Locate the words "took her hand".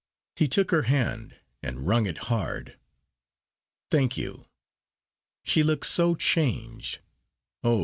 0.47-1.37